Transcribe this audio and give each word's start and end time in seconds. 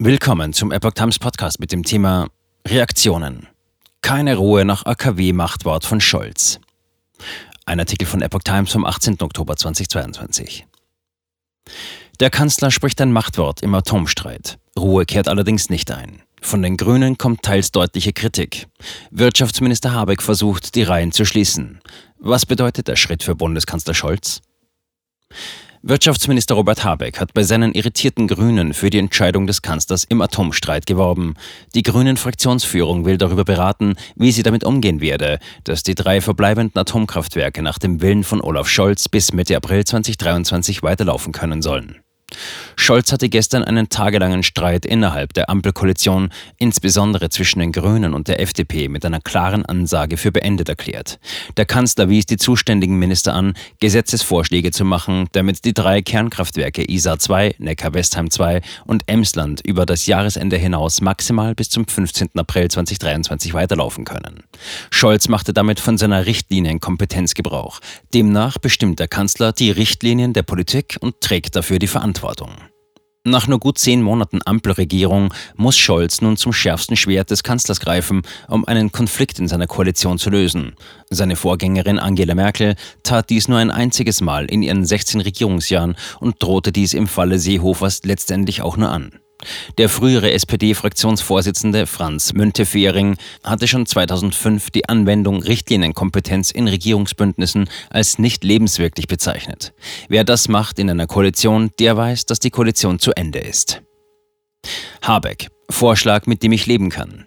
Willkommen 0.00 0.52
zum 0.52 0.70
Epoch 0.70 0.92
Times 0.92 1.18
Podcast 1.18 1.58
mit 1.58 1.72
dem 1.72 1.82
Thema 1.82 2.28
Reaktionen. 2.64 3.48
Keine 4.00 4.36
Ruhe 4.36 4.64
nach 4.64 4.86
AKW-Machtwort 4.86 5.84
von 5.84 6.00
Scholz. 6.00 6.60
Ein 7.66 7.80
Artikel 7.80 8.06
von 8.06 8.22
Epoch 8.22 8.44
Times 8.44 8.70
vom 8.70 8.84
18. 8.84 9.20
Oktober 9.20 9.56
2022. 9.56 10.68
Der 12.20 12.30
Kanzler 12.30 12.70
spricht 12.70 13.00
ein 13.00 13.10
Machtwort 13.10 13.60
im 13.62 13.74
Atomstreit. 13.74 14.60
Ruhe 14.78 15.04
kehrt 15.04 15.26
allerdings 15.26 15.68
nicht 15.68 15.90
ein. 15.90 16.22
Von 16.40 16.62
den 16.62 16.76
Grünen 16.76 17.18
kommt 17.18 17.42
teils 17.42 17.72
deutliche 17.72 18.12
Kritik. 18.12 18.68
Wirtschaftsminister 19.10 19.90
Habeck 19.90 20.22
versucht, 20.22 20.76
die 20.76 20.84
Reihen 20.84 21.10
zu 21.10 21.24
schließen. 21.24 21.80
Was 22.20 22.46
bedeutet 22.46 22.86
der 22.86 22.94
Schritt 22.94 23.24
für 23.24 23.34
Bundeskanzler 23.34 23.94
Scholz? 23.94 24.42
Wirtschaftsminister 25.88 26.54
Robert 26.54 26.84
Habeck 26.84 27.18
hat 27.18 27.32
bei 27.32 27.44
seinen 27.44 27.72
irritierten 27.72 28.28
Grünen 28.28 28.74
für 28.74 28.90
die 28.90 28.98
Entscheidung 28.98 29.46
des 29.46 29.62
Kanzlers 29.62 30.04
im 30.04 30.20
Atomstreit 30.20 30.84
geworben. 30.84 31.32
Die 31.74 31.82
Grünen 31.82 32.18
Fraktionsführung 32.18 33.06
will 33.06 33.16
darüber 33.16 33.46
beraten, 33.46 33.94
wie 34.14 34.30
sie 34.30 34.42
damit 34.42 34.64
umgehen 34.64 35.00
werde, 35.00 35.38
dass 35.64 35.84
die 35.84 35.94
drei 35.94 36.20
verbleibenden 36.20 36.78
Atomkraftwerke 36.78 37.62
nach 37.62 37.78
dem 37.78 38.02
Willen 38.02 38.22
von 38.22 38.42
Olaf 38.42 38.68
Scholz 38.68 39.08
bis 39.08 39.32
Mitte 39.32 39.56
April 39.56 39.82
2023 39.82 40.82
weiterlaufen 40.82 41.32
können 41.32 41.62
sollen. 41.62 41.96
Scholz 42.76 43.12
hatte 43.12 43.28
gestern 43.28 43.64
einen 43.64 43.88
tagelangen 43.88 44.42
Streit 44.42 44.86
innerhalb 44.86 45.32
der 45.32 45.50
Ampelkoalition, 45.50 46.30
insbesondere 46.58 47.28
zwischen 47.28 47.58
den 47.58 47.72
Grünen 47.72 48.14
und 48.14 48.28
der 48.28 48.40
FDP, 48.40 48.88
mit 48.88 49.04
einer 49.04 49.20
klaren 49.20 49.66
Ansage 49.66 50.16
für 50.16 50.30
beendet 50.30 50.68
erklärt. 50.68 51.18
Der 51.56 51.66
Kanzler 51.66 52.08
wies 52.08 52.26
die 52.26 52.36
zuständigen 52.36 52.98
Minister 52.98 53.34
an, 53.34 53.54
Gesetzesvorschläge 53.80 54.70
zu 54.70 54.84
machen, 54.84 55.26
damit 55.32 55.64
die 55.64 55.74
drei 55.74 56.02
Kernkraftwerke 56.02 56.88
ISA 56.88 57.18
2, 57.18 57.56
Neckar-Westheim 57.58 58.30
2 58.30 58.60
und 58.86 59.02
Emsland 59.06 59.60
über 59.66 59.84
das 59.84 60.06
Jahresende 60.06 60.56
hinaus 60.56 61.00
maximal 61.00 61.54
bis 61.54 61.70
zum 61.70 61.86
15. 61.86 62.30
April 62.36 62.70
2023 62.70 63.54
weiterlaufen 63.54 64.04
können. 64.04 64.44
Scholz 64.90 65.28
machte 65.28 65.52
damit 65.52 65.80
von 65.80 65.98
seiner 65.98 66.26
Richtlinienkompetenz 66.26 67.34
Gebrauch. 67.34 67.80
Demnach 68.14 68.58
bestimmt 68.58 69.00
der 69.00 69.08
Kanzler 69.08 69.52
die 69.52 69.70
Richtlinien 69.70 70.32
der 70.32 70.42
Politik 70.42 70.96
und 71.00 71.20
trägt 71.20 71.56
dafür 71.56 71.78
die 71.78 71.86
Verantwortung. 71.86 72.17
Verantwortung. 72.18 72.50
Nach 73.24 73.46
nur 73.46 73.58
gut 73.58 73.78
zehn 73.78 74.00
Monaten 74.00 74.40
Ampelregierung 74.44 75.34
muss 75.56 75.76
Scholz 75.76 76.22
nun 76.22 76.36
zum 76.36 76.52
schärfsten 76.52 76.96
Schwert 76.96 77.30
des 77.30 77.42
Kanzlers 77.42 77.80
greifen, 77.80 78.22
um 78.48 78.64
einen 78.64 78.90
Konflikt 78.90 79.38
in 79.38 79.48
seiner 79.48 79.66
Koalition 79.66 80.18
zu 80.18 80.30
lösen. 80.30 80.74
Seine 81.10 81.36
Vorgängerin 81.36 81.98
Angela 81.98 82.34
Merkel 82.34 82.74
tat 83.02 83.28
dies 83.28 83.48
nur 83.48 83.58
ein 83.58 83.70
einziges 83.70 84.20
Mal 84.20 84.46
in 84.46 84.62
ihren 84.62 84.84
16 84.84 85.20
Regierungsjahren 85.20 85.96
und 86.20 86.42
drohte 86.42 86.72
dies 86.72 86.94
im 86.94 87.06
Falle 87.06 87.38
Seehofers 87.38 88.00
letztendlich 88.04 88.62
auch 88.62 88.76
nur 88.76 88.90
an. 88.90 89.20
Der 89.78 89.88
frühere 89.88 90.32
SPD-Fraktionsvorsitzende 90.32 91.86
Franz 91.86 92.32
Müntefering 92.32 93.16
hatte 93.44 93.68
schon 93.68 93.86
2005 93.86 94.70
die 94.70 94.88
Anwendung 94.88 95.42
Richtlinienkompetenz 95.42 96.50
in 96.50 96.66
Regierungsbündnissen 96.66 97.68
als 97.90 98.18
nicht 98.18 98.42
lebenswirklich 98.42 99.06
bezeichnet. 99.06 99.72
Wer 100.08 100.24
das 100.24 100.48
macht 100.48 100.78
in 100.78 100.90
einer 100.90 101.06
Koalition, 101.06 101.70
der 101.78 101.96
weiß, 101.96 102.26
dass 102.26 102.40
die 102.40 102.50
Koalition 102.50 102.98
zu 102.98 103.12
Ende 103.12 103.38
ist. 103.38 103.82
Habeck, 105.02 105.48
Vorschlag, 105.70 106.26
mit 106.26 106.42
dem 106.42 106.52
ich 106.52 106.66
leben 106.66 106.90
kann. 106.90 107.26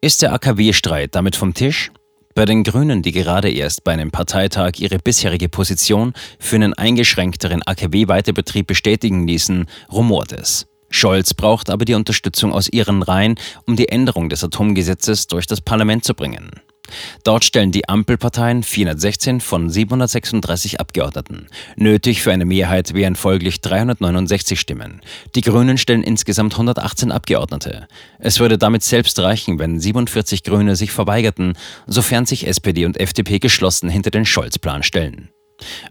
Ist 0.00 0.22
der 0.22 0.32
AKW-Streit 0.32 1.14
damit 1.14 1.36
vom 1.36 1.54
Tisch? 1.54 1.92
Bei 2.34 2.44
den 2.44 2.64
Grünen, 2.64 3.02
die 3.02 3.12
gerade 3.12 3.48
erst 3.48 3.84
bei 3.84 3.92
einem 3.92 4.10
Parteitag 4.10 4.72
ihre 4.78 4.98
bisherige 4.98 5.48
Position 5.48 6.14
für 6.40 6.56
einen 6.56 6.74
eingeschränkteren 6.74 7.62
AKW-Weiterbetrieb 7.64 8.66
bestätigen 8.66 9.28
ließen, 9.28 9.66
rumort 9.92 10.32
es. 10.32 10.66
Scholz 10.94 11.34
braucht 11.34 11.70
aber 11.70 11.84
die 11.84 11.94
Unterstützung 11.94 12.52
aus 12.52 12.68
ihren 12.68 13.02
Reihen, 13.02 13.34
um 13.66 13.74
die 13.74 13.88
Änderung 13.88 14.28
des 14.28 14.44
Atomgesetzes 14.44 15.26
durch 15.26 15.46
das 15.46 15.60
Parlament 15.60 16.04
zu 16.04 16.14
bringen. 16.14 16.50
Dort 17.24 17.44
stellen 17.44 17.72
die 17.72 17.88
Ampelparteien 17.88 18.62
416 18.62 19.40
von 19.40 19.70
736 19.70 20.78
Abgeordneten. 20.78 21.48
Nötig 21.74 22.22
für 22.22 22.32
eine 22.32 22.44
Mehrheit 22.44 22.94
wären 22.94 23.16
folglich 23.16 23.60
369 23.60 24.60
Stimmen. 24.60 25.00
Die 25.34 25.40
Grünen 25.40 25.78
stellen 25.78 26.04
insgesamt 26.04 26.52
118 26.52 27.10
Abgeordnete. 27.10 27.88
Es 28.20 28.38
würde 28.38 28.56
damit 28.56 28.84
selbst 28.84 29.18
reichen, 29.18 29.58
wenn 29.58 29.80
47 29.80 30.44
Grüne 30.44 30.76
sich 30.76 30.92
verweigerten, 30.92 31.54
sofern 31.88 32.24
sich 32.24 32.46
SPD 32.46 32.86
und 32.86 33.00
FDP 33.00 33.40
geschlossen 33.40 33.88
hinter 33.88 34.10
den 34.10 34.26
Scholz-Plan 34.26 34.84
stellen. 34.84 35.30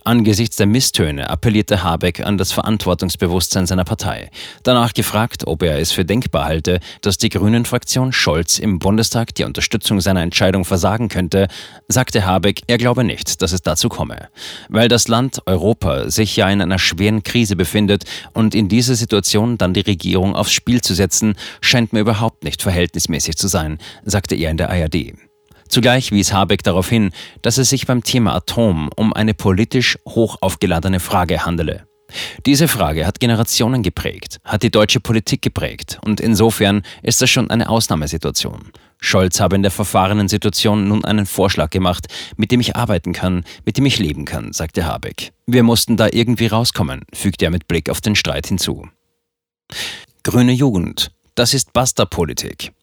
Angesichts 0.04 0.58
der 0.58 0.68
Misstöne 0.68 1.30
appellierte 1.30 1.84
Habeck 1.84 2.26
an 2.26 2.38
das 2.38 2.52
Verantwortungsbewusstsein 2.52 3.66
seiner 3.66 3.84
Partei. 3.84 4.30
Danach 4.64 4.94
gefragt, 4.94 5.48
ob 5.48 5.64
er 5.64 5.80
es 5.80 5.92
für 5.92 6.06
denkbar 6.06 6.46
halte, 6.46 6.80
dass 7.02 7.18
die 7.18 7.30
Grünen-Fraktion 7.30 8.14
Scholz 8.14 8.60
im 8.60 8.80
Bundestag 8.80 9.36
die 9.36 9.44
Unterstützung 9.44 10.02
seiner 10.02 10.22
Entscheidung 10.22 10.66
versagen 10.66 11.10
könnte, 11.10 11.48
sagte 11.88 12.26
Habeck, 12.26 12.62
er 12.68 12.78
glaube 12.78 13.04
nicht, 13.04 13.42
dass 13.42 13.52
es 13.52 13.62
dazu 13.62 13.90
komme. 13.90 14.30
Weil 14.70 14.88
das 14.88 15.08
Land 15.08 15.42
Europa 15.46 16.10
sich 16.10 16.36
ja 16.36 16.50
in 16.50 16.62
einer 16.62 16.80
schweren 16.80 17.24
Krise 17.24 17.56
befindet 17.56 18.04
und 18.34 18.56
in 18.56 18.68
dieser 18.68 18.96
Situation 18.96 19.58
dann 19.58 19.74
die 19.74 19.82
Regierung 19.82 20.36
aufs 20.36 20.52
Spiel 20.52 20.82
zu 20.82 20.94
setzen, 20.94 21.36
scheint 21.62 21.94
mir 21.94 22.00
überhaupt 22.00 22.44
nicht 22.44 22.62
verhältnismäßig 22.62 23.36
zu 23.36 23.48
sein, 23.48 23.78
sagte 24.04 24.36
er 24.36 24.52
in 24.52 24.58
der 24.58 24.70
ARD. 24.70 25.14
Zugleich 25.74 26.12
wies 26.12 26.32
Habeck 26.32 26.62
darauf 26.62 26.88
hin, 26.88 27.10
dass 27.42 27.58
es 27.58 27.70
sich 27.70 27.88
beim 27.88 28.04
Thema 28.04 28.36
Atom 28.36 28.92
um 28.96 29.12
eine 29.12 29.34
politisch 29.34 29.98
hoch 30.08 30.38
aufgeladene 30.40 31.00
Frage 31.00 31.48
handele. 31.48 31.88
Diese 32.46 32.68
Frage 32.68 33.08
hat 33.08 33.20
Generationen 33.20 33.82
geprägt, 33.82 34.40
hat 34.44 34.62
die 34.62 34.70
deutsche 34.70 35.00
Politik 35.00 35.42
geprägt 35.42 35.98
und 36.06 36.22
insofern 36.22 36.84
ist 37.02 37.24
das 37.24 37.32
schon 37.32 37.50
eine 37.50 37.70
Ausnahmesituation. 37.70 38.72
Scholz 39.00 39.40
habe 39.40 39.56
in 39.56 39.64
der 39.64 39.72
verfahrenen 39.72 40.28
Situation 40.28 40.88
nun 40.88 41.06
einen 41.06 41.26
Vorschlag 41.26 41.72
gemacht, 41.72 42.06
mit 42.38 42.52
dem 42.52 42.60
ich 42.60 42.76
arbeiten 42.76 43.12
kann, 43.12 43.44
mit 43.66 43.80
dem 43.80 43.88
ich 43.88 43.98
leben 43.98 44.26
kann, 44.26 44.54
sagte 44.54 44.86
Habeck. 44.86 45.32
Wir 45.48 45.64
mussten 45.64 45.98
da 45.98 46.08
irgendwie 46.12 46.46
rauskommen, 46.46 47.02
fügte 47.16 47.46
er 47.46 47.52
mit 47.52 47.68
Blick 47.68 47.90
auf 47.90 48.00
den 48.00 48.16
Streit 48.16 48.46
hinzu. 48.46 48.88
Grüne 50.22 50.52
Jugend. 50.52 51.10
Das 51.34 51.56
ist 51.56 51.74
Basta-Politik. 51.74 52.74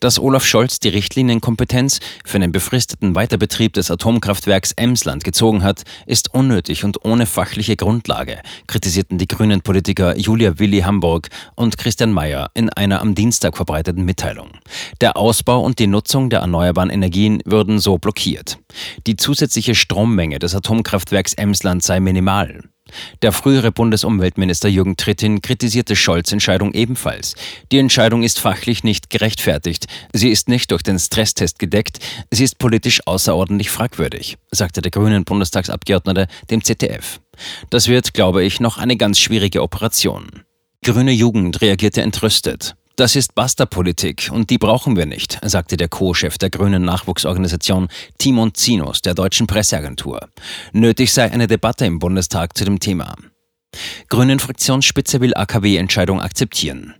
Dass 0.00 0.18
Olaf 0.18 0.44
Scholz 0.44 0.78
die 0.78 0.88
Richtlinienkompetenz 0.88 2.00
für 2.24 2.36
einen 2.36 2.52
befristeten 2.52 3.14
Weiterbetrieb 3.14 3.72
des 3.72 3.90
Atomkraftwerks 3.90 4.72
Emsland 4.72 5.24
gezogen 5.24 5.62
hat, 5.62 5.82
ist 6.06 6.34
unnötig 6.34 6.84
und 6.84 7.04
ohne 7.04 7.26
fachliche 7.26 7.76
Grundlage, 7.76 8.40
kritisierten 8.66 9.18
die 9.18 9.28
grünen 9.28 9.62
Politiker 9.62 10.16
Julia 10.16 10.58
Willi 10.58 10.80
Hamburg 10.80 11.28
und 11.54 11.78
Christian 11.78 12.12
Mayer 12.12 12.50
in 12.54 12.68
einer 12.70 13.00
am 13.00 13.14
Dienstag 13.14 13.56
verbreiteten 13.56 14.04
Mitteilung. 14.04 14.50
Der 15.00 15.16
Ausbau 15.16 15.62
und 15.62 15.78
die 15.78 15.86
Nutzung 15.86 16.30
der 16.30 16.40
erneuerbaren 16.40 16.90
Energien 16.90 17.40
würden 17.44 17.78
so 17.78 17.98
blockiert. 17.98 18.58
Die 19.06 19.16
zusätzliche 19.16 19.74
Strommenge 19.74 20.38
des 20.38 20.54
Atomkraftwerks 20.54 21.34
Emsland 21.34 21.82
sei 21.82 22.00
minimal. 22.00 22.62
Der 23.22 23.32
frühere 23.32 23.72
Bundesumweltminister 23.72 24.68
Jürgen 24.68 24.96
Trittin 24.96 25.42
kritisierte 25.42 25.96
Scholz' 25.96 26.32
Entscheidung 26.32 26.72
ebenfalls. 26.72 27.34
Die 27.72 27.78
Entscheidung 27.78 28.22
ist 28.22 28.38
fachlich 28.38 28.84
nicht 28.84 29.10
gerechtfertigt. 29.10 29.86
Sie 30.12 30.30
ist 30.30 30.48
nicht 30.48 30.70
durch 30.70 30.82
den 30.82 30.98
Stresstest 30.98 31.58
gedeckt. 31.58 31.98
Sie 32.30 32.44
ist 32.44 32.58
politisch 32.58 33.06
außerordentlich 33.06 33.70
fragwürdig, 33.70 34.36
sagte 34.50 34.82
der 34.82 34.90
grünen 34.90 35.24
Bundestagsabgeordnete 35.24 36.28
dem 36.50 36.62
ZDF. 36.62 37.20
Das 37.70 37.88
wird, 37.88 38.14
glaube 38.14 38.44
ich, 38.44 38.60
noch 38.60 38.78
eine 38.78 38.96
ganz 38.96 39.18
schwierige 39.18 39.62
Operation. 39.62 40.44
Grüne 40.82 41.12
Jugend 41.12 41.60
reagierte 41.60 42.02
entrüstet. 42.02 42.76
Das 42.96 43.14
ist 43.14 43.34
Basta-Politik 43.34 44.30
und 44.32 44.48
die 44.48 44.56
brauchen 44.56 44.96
wir 44.96 45.04
nicht, 45.04 45.38
sagte 45.44 45.76
der 45.76 45.88
Co-Chef 45.88 46.38
der 46.38 46.48
grünen 46.48 46.82
Nachwuchsorganisation 46.82 47.88
Timon 48.16 48.54
Zinos 48.54 49.02
der 49.02 49.12
deutschen 49.12 49.46
Presseagentur. 49.46 50.30
Nötig 50.72 51.12
sei 51.12 51.30
eine 51.30 51.46
Debatte 51.46 51.84
im 51.84 51.98
Bundestag 51.98 52.56
zu 52.56 52.64
dem 52.64 52.80
Thema. 52.80 53.14
Grünen 54.08 54.38
Fraktionsspitze 54.38 55.20
will 55.20 55.34
AKW-Entscheidung 55.34 56.22
akzeptieren. 56.22 56.94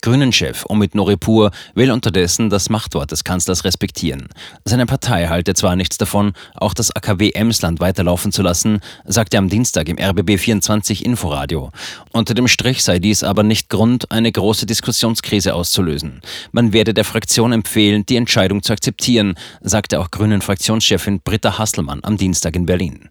Grünen-Chef 0.00 0.64
Omid 0.68 0.94
Noripur 0.94 1.50
will 1.74 1.90
unterdessen 1.90 2.50
das 2.50 2.70
Machtwort 2.70 3.10
des 3.10 3.24
Kanzlers 3.24 3.64
respektieren. 3.64 4.28
Seine 4.64 4.86
Partei 4.86 5.28
halte 5.28 5.54
zwar 5.54 5.76
nichts 5.76 5.98
davon, 5.98 6.32
auch 6.54 6.74
das 6.74 6.90
AKW 6.90 7.30
Emsland 7.32 7.80
weiterlaufen 7.80 8.32
zu 8.32 8.42
lassen, 8.42 8.80
sagte 9.04 9.36
er 9.36 9.40
am 9.40 9.48
Dienstag 9.48 9.88
im 9.88 9.98
RBB 9.98 10.38
24 10.38 11.04
Inforadio. 11.04 11.70
Unter 12.12 12.34
dem 12.34 12.48
Strich 12.48 12.82
sei 12.82 12.98
dies 12.98 13.22
aber 13.22 13.42
nicht 13.42 13.68
Grund, 13.68 14.10
eine 14.10 14.32
große 14.32 14.66
Diskussionskrise 14.66 15.54
auszulösen. 15.54 16.20
Man 16.52 16.72
werde 16.72 16.94
der 16.94 17.04
Fraktion 17.04 17.52
empfehlen, 17.52 18.06
die 18.06 18.16
Entscheidung 18.16 18.62
zu 18.62 18.72
akzeptieren, 18.72 19.34
sagte 19.60 20.00
auch 20.00 20.10
Grünen-Fraktionschefin 20.10 21.20
Britta 21.22 21.58
Hasselmann 21.58 22.00
am 22.02 22.16
Dienstag 22.16 22.56
in 22.56 22.66
Berlin. 22.66 23.10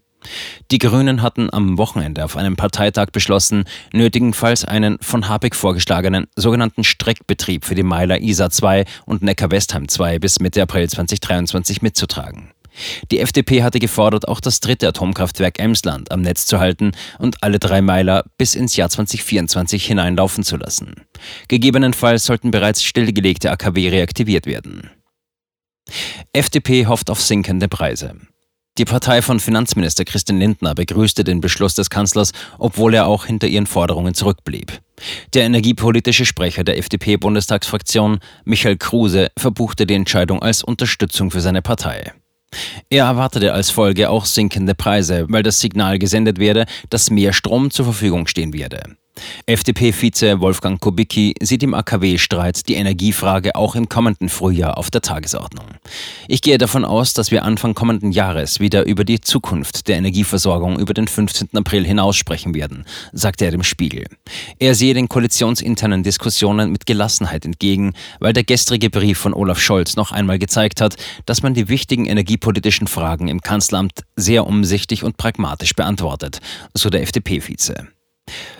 Die 0.70 0.78
Grünen 0.78 1.22
hatten 1.22 1.48
am 1.52 1.78
Wochenende 1.78 2.24
auf 2.24 2.36
einem 2.36 2.56
Parteitag 2.56 3.06
beschlossen, 3.12 3.64
nötigenfalls 3.92 4.64
einen 4.64 4.98
von 5.00 5.28
Habeck 5.28 5.54
vorgeschlagenen 5.56 6.26
sogenannten 6.36 6.84
Streckbetrieb 6.84 7.64
für 7.64 7.74
die 7.74 7.82
Meiler 7.82 8.20
ISA 8.20 8.50
2 8.50 8.84
und 9.06 9.22
Neckar-Westheim 9.22 9.88
2 9.88 10.18
bis 10.18 10.40
Mitte 10.40 10.62
April 10.62 10.88
2023 10.88 11.82
mitzutragen. 11.82 12.52
Die 13.10 13.18
FDP 13.18 13.62
hatte 13.62 13.78
gefordert, 13.78 14.28
auch 14.28 14.40
das 14.40 14.60
dritte 14.60 14.88
Atomkraftwerk 14.88 15.58
Emsland 15.58 16.12
am 16.12 16.22
Netz 16.22 16.46
zu 16.46 16.60
halten 16.60 16.92
und 17.18 17.42
alle 17.42 17.58
drei 17.58 17.82
Meiler 17.82 18.24
bis 18.38 18.54
ins 18.54 18.76
Jahr 18.76 18.88
2024 18.88 19.84
hineinlaufen 19.84 20.44
zu 20.44 20.56
lassen. 20.56 20.94
Gegebenenfalls 21.48 22.24
sollten 22.24 22.50
bereits 22.50 22.82
stillgelegte 22.82 23.50
AKW 23.50 23.88
reaktiviert 23.88 24.46
werden. 24.46 24.90
FDP 26.32 26.86
hofft 26.86 27.10
auf 27.10 27.20
sinkende 27.20 27.68
Preise. 27.68 28.14
Die 28.78 28.84
Partei 28.84 29.20
von 29.20 29.40
Finanzminister 29.40 30.04
Christian 30.04 30.38
Lindner 30.38 30.74
begrüßte 30.74 31.24
den 31.24 31.40
Beschluss 31.40 31.74
des 31.74 31.90
Kanzlers, 31.90 32.32
obwohl 32.58 32.94
er 32.94 33.06
auch 33.06 33.26
hinter 33.26 33.46
ihren 33.48 33.66
Forderungen 33.66 34.14
zurückblieb. 34.14 34.80
Der 35.34 35.44
energiepolitische 35.44 36.24
Sprecher 36.24 36.64
der 36.64 36.78
FDP-Bundestagsfraktion, 36.78 38.20
Michael 38.44 38.76
Kruse, 38.76 39.28
verbuchte 39.36 39.86
die 39.86 39.94
Entscheidung 39.94 40.40
als 40.40 40.62
Unterstützung 40.62 41.30
für 41.30 41.40
seine 41.40 41.62
Partei. 41.62 42.12
Er 42.88 43.06
erwartete 43.06 43.52
als 43.52 43.70
Folge 43.70 44.10
auch 44.10 44.24
sinkende 44.24 44.74
Preise, 44.74 45.26
weil 45.28 45.42
das 45.42 45.60
Signal 45.60 45.98
gesendet 45.98 46.38
werde, 46.38 46.66
dass 46.88 47.10
mehr 47.10 47.32
Strom 47.32 47.70
zur 47.70 47.84
Verfügung 47.84 48.26
stehen 48.26 48.52
werde. 48.52 48.96
FDP-Vize 49.46 50.40
Wolfgang 50.40 50.80
Kubicki 50.80 51.34
sieht 51.40 51.62
im 51.62 51.74
AKW-Streit 51.74 52.68
die 52.68 52.74
Energiefrage 52.74 53.54
auch 53.54 53.74
im 53.74 53.88
kommenden 53.88 54.28
Frühjahr 54.28 54.78
auf 54.78 54.90
der 54.90 55.00
Tagesordnung. 55.00 55.66
Ich 56.28 56.42
gehe 56.42 56.58
davon 56.58 56.84
aus, 56.84 57.14
dass 57.14 57.30
wir 57.30 57.44
Anfang 57.44 57.74
kommenden 57.74 58.12
Jahres 58.12 58.60
wieder 58.60 58.86
über 58.86 59.04
die 59.04 59.20
Zukunft 59.20 59.88
der 59.88 59.96
Energieversorgung 59.96 60.78
über 60.78 60.94
den 60.94 61.08
15. 61.08 61.48
April 61.54 61.84
hinaus 61.84 62.16
sprechen 62.16 62.54
werden, 62.54 62.84
sagte 63.12 63.44
er 63.44 63.50
dem 63.50 63.62
Spiegel. 63.62 64.06
Er 64.58 64.74
sehe 64.74 64.94
den 64.94 65.08
koalitionsinternen 65.08 66.02
Diskussionen 66.02 66.72
mit 66.72 66.86
Gelassenheit 66.86 67.44
entgegen, 67.44 67.94
weil 68.20 68.32
der 68.32 68.44
gestrige 68.44 68.90
Brief 68.90 69.18
von 69.18 69.34
Olaf 69.34 69.60
Scholz 69.60 69.96
noch 69.96 70.12
einmal 70.12 70.38
gezeigt 70.38 70.80
hat, 70.80 70.96
dass 71.26 71.42
man 71.42 71.54
die 71.54 71.68
wichtigen 71.68 72.06
energiepolitischen 72.06 72.86
Fragen 72.86 73.28
im 73.28 73.40
Kanzleramt 73.40 74.04
sehr 74.16 74.46
umsichtig 74.46 75.04
und 75.04 75.16
pragmatisch 75.16 75.74
beantwortet, 75.74 76.40
so 76.74 76.90
der 76.90 77.02
FDP-Vize. 77.02 77.88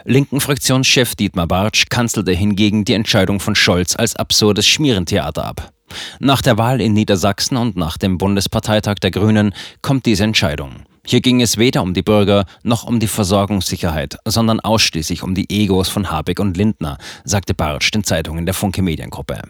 Linken 0.05 0.41
Fraktionschef 0.41 1.15
Dietmar 1.15 1.47
Bartsch 1.47 1.87
kanzelte 1.89 2.33
hingegen 2.33 2.85
die 2.85 2.95
Entscheidung 2.95 3.41
von 3.41 3.55
Scholz 3.55 3.97
als 3.97 4.17
absurdes 4.17 4.67
Schmierentheater 4.67 5.45
ab. 5.45 5.73
Nach 6.19 6.43
der 6.43 6.59
Wahl 6.59 6.81
in 6.81 6.93
Niedersachsen 6.93 7.57
und 7.57 7.77
nach 7.77 7.99
dem 7.99 8.19
Bundesparteitag 8.19 8.97
der 8.97 9.11
Grünen 9.11 9.55
kommt 9.83 10.07
diese 10.07 10.25
Entscheidung. 10.25 10.85
Hier 11.07 11.21
ging 11.21 11.41
es 11.41 11.57
weder 11.57 11.83
um 11.83 11.95
die 11.95 12.03
Bürger 12.03 12.45
noch 12.63 12.85
um 12.85 13.01
die 13.01 13.09
Versorgungssicherheit, 13.09 14.19
sondern 14.25 14.61
ausschließlich 14.61 15.23
um 15.23 15.35
die 15.35 15.51
Egos 15.51 15.89
von 15.89 16.11
Habeck 16.11 16.39
und 16.41 16.57
Lindner, 16.57 16.99
sagte 17.25 17.55
Bartsch 17.55 17.91
den 17.91 18.05
Zeitungen 18.05 18.47
der 18.47 18.55
Funke 18.55 18.83
Mediengruppe. 18.83 19.43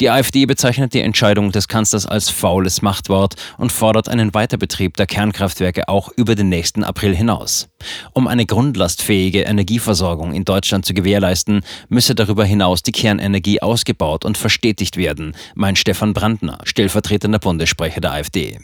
Die 0.00 0.10
AfD 0.10 0.46
bezeichnet 0.46 0.94
die 0.94 1.00
Entscheidung 1.00 1.52
des 1.52 1.68
Kanzlers 1.68 2.06
als 2.06 2.30
faules 2.30 2.82
Machtwort 2.82 3.34
und 3.56 3.72
fordert 3.72 4.08
einen 4.08 4.34
Weiterbetrieb 4.34 4.96
der 4.96 5.06
Kernkraftwerke 5.06 5.88
auch 5.88 6.10
über 6.16 6.34
den 6.34 6.48
nächsten 6.48 6.84
April 6.84 7.14
hinaus. 7.14 7.68
Um 8.12 8.26
eine 8.26 8.46
grundlastfähige 8.46 9.42
Energieversorgung 9.42 10.32
in 10.32 10.44
Deutschland 10.44 10.84
zu 10.86 10.94
gewährleisten, 10.94 11.62
müsse 11.88 12.14
darüber 12.14 12.44
hinaus 12.44 12.82
die 12.82 12.92
Kernenergie 12.92 13.60
ausgebaut 13.62 14.24
und 14.24 14.38
verstetigt 14.38 14.96
werden, 14.96 15.34
meint 15.54 15.78
Stefan 15.78 16.14
Brandner, 16.14 16.58
stellvertretender 16.64 17.38
Bundessprecher 17.38 18.00
der 18.00 18.12
AfD. 18.12 18.58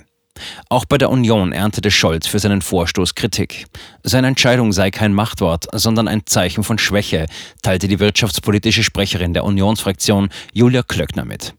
Auch 0.68 0.84
bei 0.84 0.98
der 0.98 1.10
Union 1.10 1.52
erntete 1.52 1.90
Scholz 1.90 2.26
für 2.26 2.38
seinen 2.38 2.62
Vorstoß 2.62 3.14
Kritik. 3.14 3.66
Seine 4.02 4.26
Entscheidung 4.28 4.72
sei 4.72 4.90
kein 4.90 5.12
Machtwort, 5.12 5.66
sondern 5.72 6.08
ein 6.08 6.26
Zeichen 6.26 6.64
von 6.64 6.78
Schwäche, 6.78 7.26
teilte 7.62 7.88
die 7.88 8.00
wirtschaftspolitische 8.00 8.82
Sprecherin 8.82 9.34
der 9.34 9.44
Unionsfraktion 9.44 10.28
Julia 10.52 10.82
Klöckner 10.82 11.24
mit. 11.24 11.54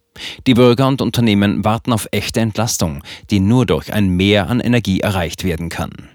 Die 0.48 0.54
Bürger 0.54 0.88
und 0.88 1.02
Unternehmen 1.02 1.64
warten 1.66 1.92
auf 1.92 2.08
echte 2.12 2.40
Entlastung, 2.40 3.04
die 3.30 3.40
nur 3.40 3.66
durch 3.66 3.92
ein 3.92 4.10
Mehr 4.10 4.50
an 4.50 4.60
Energie 4.60 5.02
erreicht 5.02 5.44
werden 5.44 5.70
kann. 5.70 6.15